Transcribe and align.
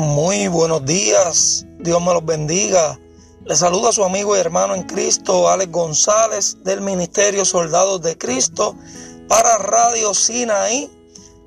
Muy 0.00 0.48
buenos 0.48 0.86
días, 0.86 1.66
Dios 1.78 2.00
me 2.00 2.14
los 2.14 2.24
bendiga. 2.24 2.98
Le 3.44 3.54
saluda 3.54 3.92
su 3.92 4.02
amigo 4.02 4.34
y 4.34 4.40
hermano 4.40 4.74
en 4.74 4.84
Cristo, 4.84 5.50
Alex 5.50 5.70
González, 5.70 6.56
del 6.64 6.80
Ministerio 6.80 7.44
Soldados 7.44 8.00
de 8.00 8.16
Cristo, 8.16 8.74
para 9.28 9.58
Radio 9.58 10.14
Sinaí, 10.14 10.90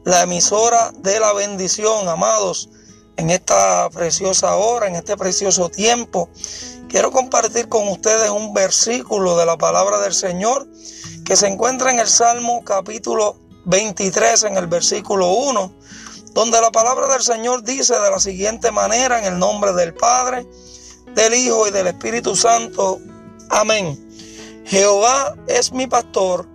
la 0.05 0.21
emisora 0.21 0.91
de 0.99 1.20
la 1.20 1.34
bendición, 1.34 2.07
amados. 2.07 2.70
En 3.17 3.31
esta 3.31 3.89
preciosa 3.89 4.55
hora, 4.55 4.85
en 4.88 4.97
este 4.97 5.17
precioso 5.17 5.70
tiempo, 5.70 6.29
quiero 6.89 7.09
compartir 7.09 7.67
con 7.70 7.88
ustedes 7.88 8.29
un 8.29 8.54
versículo 8.54 9.35
de 9.35 9.47
la 9.47 9.57
palabra 9.57 9.99
del 9.99 10.13
Señor 10.13 10.67
que 11.25 11.35
se 11.35 11.47
encuentra 11.47 11.89
en 11.89 11.97
el 11.97 12.07
Salmo 12.07 12.63
capítulo 12.63 13.35
23, 13.65 14.43
en 14.43 14.57
el 14.57 14.67
versículo 14.67 15.34
1 15.34 15.73
donde 16.33 16.59
la 16.59 16.71
palabra 16.71 17.07
del 17.07 17.21
Señor 17.21 17.63
dice 17.63 17.93
de 17.93 18.09
la 18.09 18.19
siguiente 18.19 18.71
manera, 18.71 19.19
en 19.19 19.33
el 19.33 19.39
nombre 19.39 19.73
del 19.73 19.93
Padre, 19.93 20.45
del 21.13 21.33
Hijo 21.35 21.67
y 21.67 21.71
del 21.71 21.87
Espíritu 21.87 22.35
Santo. 22.35 22.99
Amén. 23.49 23.99
Jehová 24.65 25.35
es 25.47 25.71
mi 25.71 25.87
pastor, 25.87 26.47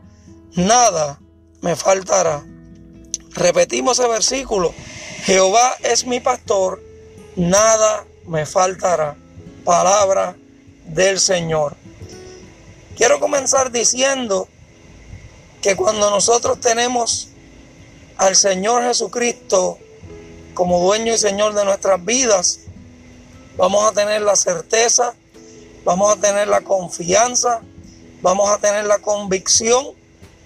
nada 0.55 1.21
me 1.61 1.77
faltará. 1.77 2.45
Repetimos 3.35 3.99
ese 3.99 4.09
versículo. 4.09 4.75
Jehová 5.25 5.75
es 5.83 6.07
mi 6.07 6.21
pastor, 6.21 6.83
nada 7.37 8.05
me 8.27 8.47
faltará. 8.47 9.17
Palabra 9.65 10.37
del 10.87 11.21
Señor. 11.21 11.77
Quiero 12.97 13.21
comenzar 13.21 13.71
diciendo 13.71 14.49
que 15.63 15.77
cuando 15.77 16.11
nosotros 16.11 16.59
tenemos 16.61 17.29
al 18.19 18.35
Señor 18.35 18.83
Jesucristo 18.83 19.79
como 20.53 20.81
dueño 20.81 21.15
y 21.15 21.19
Señor 21.19 21.55
de 21.55 21.65
nuestras 21.65 22.05
vidas, 22.05 22.61
vamos 23.57 23.89
a 23.89 23.93
tener 23.93 24.23
la 24.23 24.35
certeza, 24.35 25.15
vamos 25.85 26.13
a 26.13 26.21
tener 26.21 26.49
la 26.49 26.61
confianza, 26.61 27.63
vamos 28.21 28.51
a 28.51 28.59
tener 28.59 28.85
la 28.87 28.99
convicción 28.99 29.87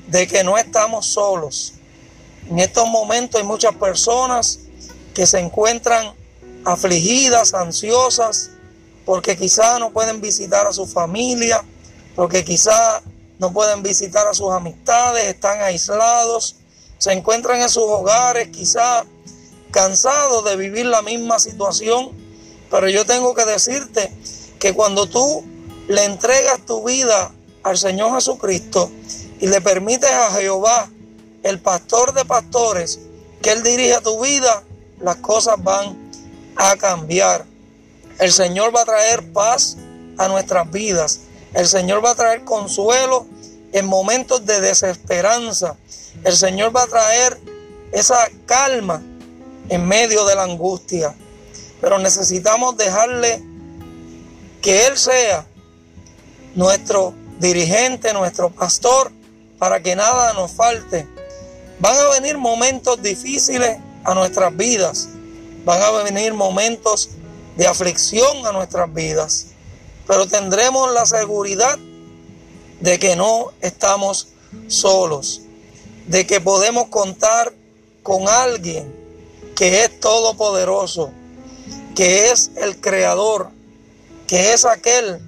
de 0.07 0.27
que 0.27 0.45
no 0.45 0.59
estamos 0.59 1.07
solos. 1.07 1.75
En 2.49 2.59
estos 2.59 2.87
momentos 2.89 3.41
hay 3.41 3.47
muchas 3.47 3.75
personas 3.75 4.61
que 5.15 5.27
se 5.27 5.39
encuentran 5.39 6.15
afligidas, 6.67 7.55
ansiosas, 7.55 8.51
porque 9.07 9.37
quizás 9.37 9.81
no 9.81 9.91
pueden 9.91 10.21
visitar 10.21 10.67
a 10.67 10.75
su 10.75 10.87
familia, 10.87 11.65
porque 12.15 12.45
quizás 12.45 13.03
no 13.39 13.51
pueden 13.51 13.83
visitar 13.83 14.27
a 14.27 14.35
sus 14.35 14.51
amistades, 14.53 15.25
están 15.25 15.63
aislados, 15.63 16.57
se 17.03 17.11
encuentran 17.11 17.61
en 17.61 17.69
sus 17.69 17.83
hogares 17.83 18.51
quizá 18.51 19.05
cansados 19.73 20.45
de 20.45 20.55
vivir 20.55 20.87
la 20.87 21.03
misma 21.03 21.41
situación, 21.41 22.13
pero 22.71 22.89
yo 22.89 23.05
tengo 23.05 23.35
que 23.35 23.45
decirte 23.45 24.13
que 24.61 24.73
cuando 24.73 25.09
tú 25.09 25.45
le 25.89 26.05
entregas 26.05 26.65
tu 26.65 26.85
vida 26.85 27.33
al 27.65 27.77
Señor 27.77 28.15
Jesucristo 28.15 28.89
y 29.41 29.49
le 29.49 29.61
permites 29.61 30.13
a 30.13 30.31
Jehová, 30.31 30.91
el 31.43 31.59
pastor 31.61 32.15
de 32.15 32.25
pastores, 32.25 33.01
que 33.43 33.51
Él 33.51 33.65
dirija 33.65 34.01
tu 34.01 34.21
vida, 34.21 34.63
las 35.01 35.17
cosas 35.17 35.57
van 35.61 36.13
a 36.55 36.77
cambiar. 36.77 37.45
El 38.21 38.31
Señor 38.31 38.73
va 38.73 38.83
a 38.83 38.85
traer 38.85 39.33
paz 39.33 39.77
a 40.19 40.29
nuestras 40.29 40.71
vidas. 40.71 41.23
El 41.53 41.67
Señor 41.67 42.05
va 42.05 42.11
a 42.11 42.15
traer 42.15 42.45
consuelo 42.45 43.27
en 43.73 43.87
momentos 43.87 44.47
de 44.47 44.61
desesperanza. 44.61 45.77
El 46.25 46.37
Señor 46.37 46.75
va 46.75 46.85
a 46.85 46.87
traer 46.87 47.41
esa 47.93 48.29
calma 48.47 49.03
en 49.69 49.87
medio 49.87 50.25
de 50.25 50.35
la 50.35 50.45
angustia. 50.45 51.15
Pero 51.81 51.99
necesitamos 51.99 52.77
dejarle 52.77 53.43
que 54.61 54.87
Él 54.87 54.97
sea 54.97 55.47
nuestro 56.55 57.13
dirigente, 57.41 58.13
nuestro 58.13 58.51
pastor, 58.51 59.11
para 59.59 59.83
que 59.83 59.97
nada 59.97 60.33
nos 60.35 60.53
falte. 60.53 61.09
Van 61.81 61.97
a 61.97 62.09
venir 62.11 62.39
momentos 62.39 63.03
difíciles 63.03 63.79
a 64.05 64.15
nuestras 64.15 64.57
vidas. 64.57 65.09
Van 65.65 65.83
a 65.83 65.91
venir 66.03 66.35
momentos 66.35 67.11
de 67.57 67.67
aflicción 67.67 68.47
a 68.47 68.53
nuestras 68.53 68.93
vidas. 68.95 69.47
Pero 70.07 70.29
tendremos 70.29 70.93
la 70.93 71.05
seguridad 71.05 71.79
de 72.81 72.99
que 73.01 73.17
no 73.17 73.53
estamos 73.61 74.29
solos 74.69 75.42
de 76.07 76.27
que 76.27 76.41
podemos 76.41 76.89
contar 76.89 77.53
con 78.03 78.29
alguien 78.29 78.95
que 79.55 79.85
es 79.85 80.01
todopoderoso, 80.01 81.13
que 81.95 82.31
es 82.31 82.51
el 82.57 82.81
creador, 82.81 83.51
que 84.27 84.53
es 84.53 84.65
aquel 84.65 85.21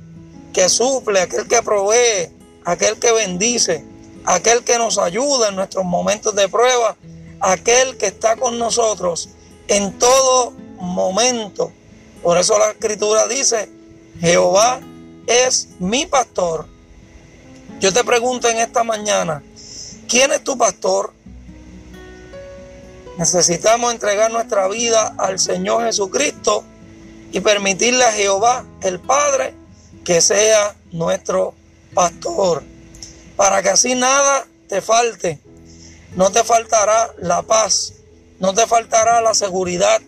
que 0.52 0.68
suple, 0.68 1.20
aquel 1.20 1.46
que 1.46 1.62
provee, 1.62 2.30
aquel 2.64 2.98
que 2.98 3.12
bendice, 3.12 3.84
aquel 4.24 4.64
que 4.64 4.78
nos 4.78 4.98
ayuda 4.98 5.48
en 5.48 5.56
nuestros 5.56 5.84
momentos 5.84 6.34
de 6.34 6.48
prueba, 6.48 6.96
aquel 7.40 7.96
que 7.96 8.06
está 8.06 8.36
con 8.36 8.58
nosotros 8.58 9.28
en 9.68 9.98
todo 9.98 10.52
momento. 10.78 11.72
Por 12.22 12.38
eso 12.38 12.58
la 12.58 12.70
escritura 12.70 13.26
dice, 13.26 13.68
Jehová 14.20 14.80
es 15.26 15.68
mi 15.78 16.06
pastor. 16.06 16.66
Yo 17.80 17.92
te 17.92 18.04
pregunto 18.04 18.48
en 18.48 18.58
esta 18.58 18.84
mañana, 18.84 19.42
¿Quién 20.08 20.32
es 20.32 20.44
tu 20.44 20.56
pastor? 20.58 21.12
Necesitamos 23.18 23.92
entregar 23.92 24.30
nuestra 24.30 24.68
vida 24.68 25.14
al 25.18 25.38
Señor 25.38 25.84
Jesucristo 25.84 26.64
y 27.32 27.40
permitirle 27.40 28.04
a 28.04 28.12
Jehová, 28.12 28.64
el 28.82 29.00
Padre, 29.00 29.54
que 30.04 30.20
sea 30.20 30.74
nuestro 30.92 31.54
pastor. 31.94 32.62
Para 33.36 33.62
que 33.62 33.70
así 33.70 33.94
nada 33.94 34.46
te 34.68 34.80
falte. 34.80 35.40
No 36.16 36.30
te 36.30 36.44
faltará 36.44 37.12
la 37.18 37.42
paz. 37.42 37.94
No 38.38 38.52
te 38.52 38.66
faltará 38.66 39.20
la 39.20 39.34
seguridad. 39.34 40.00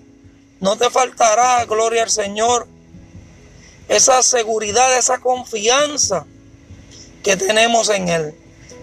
No 0.60 0.76
te 0.76 0.90
faltará, 0.90 1.64
gloria 1.64 2.04
al 2.04 2.10
Señor, 2.10 2.66
esa 3.88 4.22
seguridad, 4.22 4.96
esa 4.96 5.18
confianza 5.18 6.24
que 7.22 7.36
tenemos 7.36 7.90
en 7.90 8.08
Él 8.08 8.34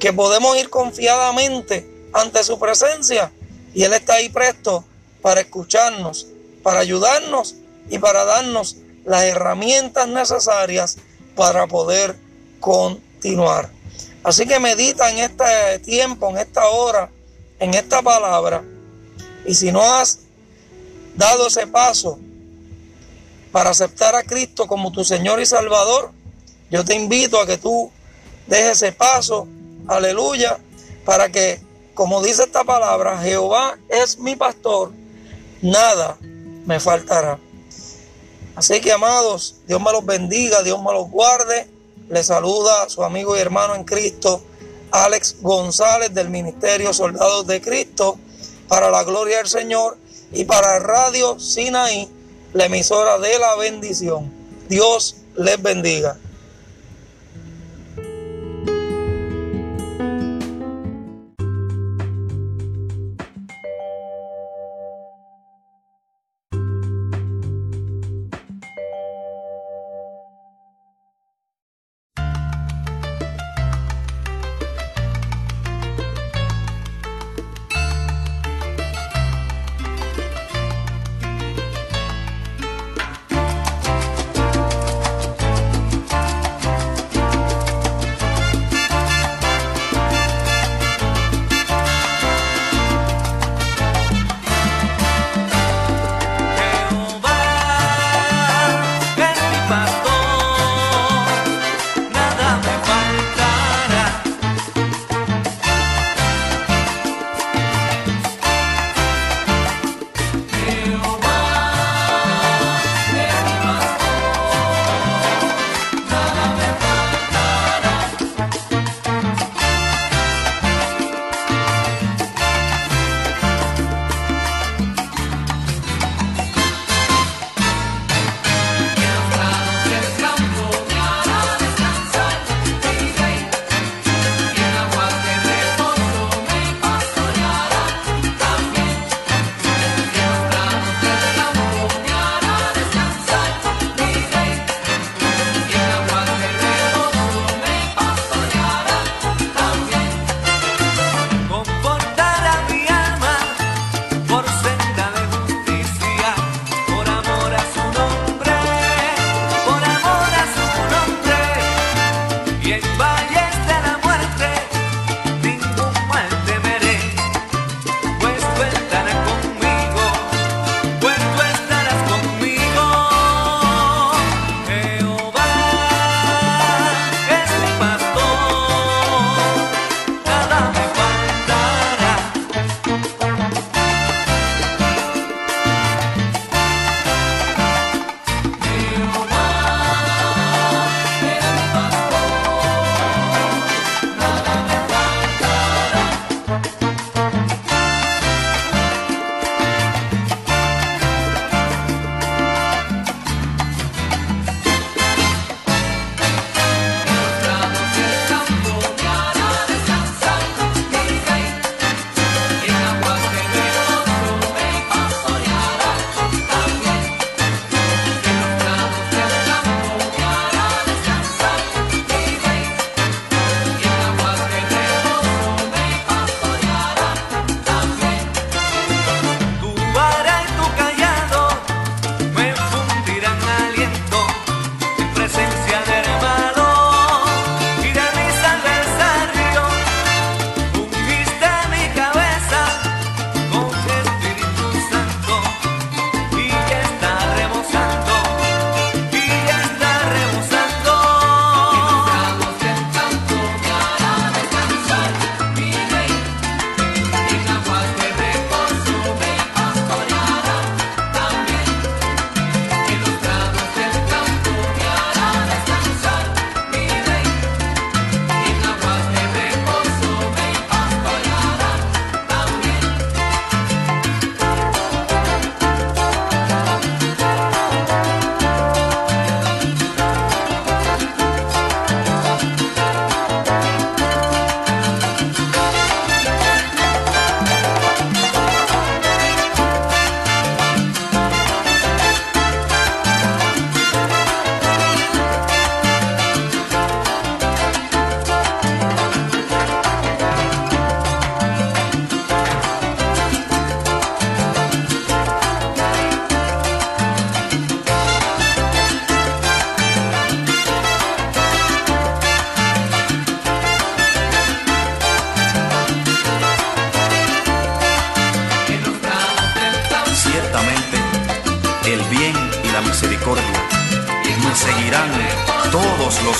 que 0.03 0.11
podemos 0.11 0.57
ir 0.57 0.69
confiadamente 0.69 2.09
ante 2.11 2.43
su 2.43 2.59
presencia 2.59 3.31
y 3.73 3.83
Él 3.83 3.93
está 3.93 4.15
ahí 4.15 4.27
presto 4.27 4.83
para 5.21 5.39
escucharnos, 5.39 6.27
para 6.61 6.81
ayudarnos 6.81 7.55
y 7.89 7.99
para 7.99 8.25
darnos 8.25 8.75
las 9.05 9.23
herramientas 9.23 10.09
necesarias 10.09 10.97
para 11.37 11.67
poder 11.67 12.17
continuar. 12.59 13.69
Así 14.25 14.45
que 14.45 14.59
medita 14.59 15.09
en 15.09 15.19
este 15.19 15.79
tiempo, 15.79 16.29
en 16.31 16.37
esta 16.37 16.67
hora, 16.67 17.09
en 17.57 17.73
esta 17.73 18.01
palabra. 18.01 18.61
Y 19.45 19.55
si 19.55 19.71
no 19.71 19.81
has 19.81 20.19
dado 21.15 21.47
ese 21.47 21.65
paso 21.65 22.19
para 23.53 23.69
aceptar 23.69 24.17
a 24.17 24.23
Cristo 24.23 24.67
como 24.67 24.91
tu 24.91 25.05
Señor 25.05 25.39
y 25.39 25.45
Salvador, 25.45 26.11
yo 26.69 26.83
te 26.83 26.93
invito 26.93 27.39
a 27.39 27.47
que 27.47 27.57
tú 27.57 27.89
dejes 28.47 28.83
ese 28.83 28.91
paso 28.91 29.47
aleluya, 29.87 30.59
para 31.05 31.29
que, 31.31 31.61
como 31.93 32.21
dice 32.21 32.43
esta 32.43 32.63
palabra, 32.63 33.17
Jehová 33.19 33.77
es 33.89 34.17
mi 34.19 34.35
pastor, 34.35 34.91
nada 35.61 36.17
me 36.65 36.79
faltará. 36.79 37.39
Así 38.55 38.79
que 38.81 38.91
amados, 38.91 39.55
Dios 39.67 39.81
me 39.81 39.91
los 39.91 40.05
bendiga, 40.05 40.61
Dios 40.61 40.81
me 40.81 40.93
los 40.93 41.09
guarde. 41.09 41.67
Le 42.09 42.23
saluda 42.23 42.87
su 42.89 43.03
amigo 43.03 43.35
y 43.35 43.39
hermano 43.39 43.75
en 43.75 43.83
Cristo, 43.83 44.43
Alex 44.91 45.37
González 45.41 46.13
del 46.13 46.29
Ministerio 46.29 46.93
Soldados 46.93 47.47
de 47.47 47.61
Cristo, 47.61 48.19
para 48.67 48.91
la 48.91 49.03
gloria 49.03 49.37
del 49.37 49.47
Señor 49.47 49.97
y 50.31 50.45
para 50.45 50.79
Radio 50.79 51.39
Sinaí, 51.39 52.07
la 52.53 52.65
emisora 52.65 53.17
de 53.17 53.39
la 53.39 53.55
bendición. 53.55 54.31
Dios 54.69 55.15
les 55.35 55.61
bendiga. 55.61 56.17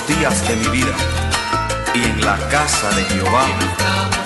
Días 0.07 0.47
de 0.47 0.55
mi 0.55 0.67
vida, 0.67 0.95
y 1.93 2.03
en 2.03 2.25
la 2.25 2.37
casa 2.49 2.89
de 2.95 3.03
Jehová 3.05 3.45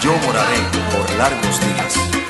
yo 0.01 0.11
moraré 0.25 0.59
por 0.91 1.09
largos 1.17 1.59
días. 1.59 2.26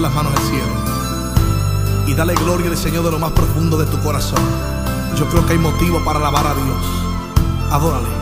Las 0.00 0.14
manos 0.14 0.32
al 0.34 0.42
cielo 0.44 0.72
y 2.06 2.14
darle 2.14 2.34
gloria 2.34 2.70
al 2.70 2.76
Señor 2.76 3.04
de 3.04 3.10
lo 3.10 3.18
más 3.18 3.32
profundo 3.32 3.76
de 3.76 3.86
tu 3.86 3.98
corazón. 4.00 4.40
Yo 5.16 5.28
creo 5.28 5.44
que 5.46 5.52
hay 5.52 5.58
motivo 5.58 6.02
para 6.04 6.18
alabar 6.18 6.46
a 6.46 6.54
Dios. 6.54 6.76
Adórale. 7.70 8.21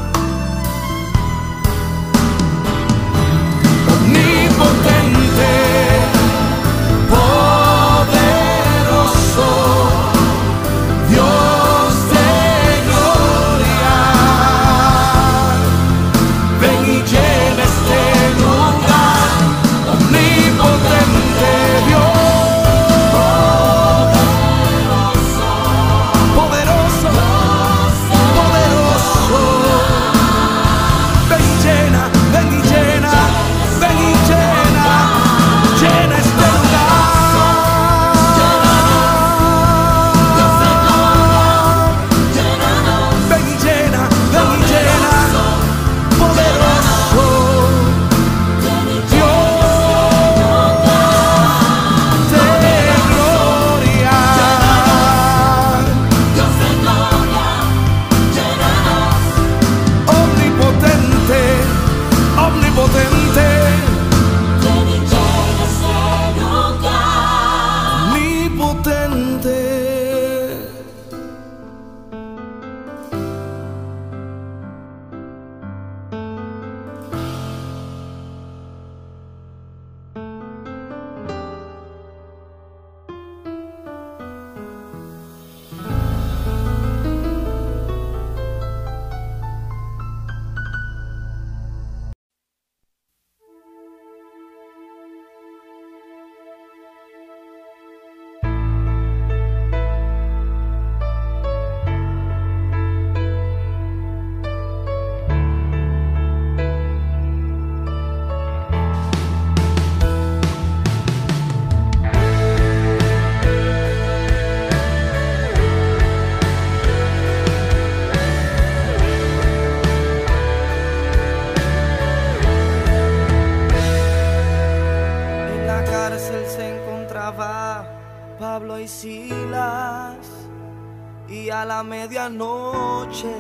A 131.61 131.65
la 131.67 131.83
medianoche 131.83 133.35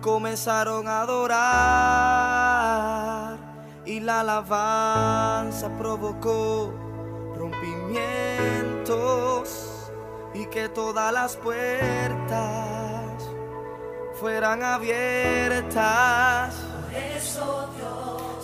comenzaron 0.00 0.88
a 0.88 1.02
adorar 1.02 1.36
y 3.84 4.00
la 4.00 4.20
alabanza 4.20 5.68
provocó 5.76 6.72
rompimientos 7.36 9.90
y 10.32 10.46
que 10.46 10.70
todas 10.70 11.12
las 11.12 11.36
puertas 11.36 13.28
fueran 14.18 14.62
abiertas. 14.62 16.54
Por 16.54 16.94
eso 16.94 17.68
Dios 17.76 18.42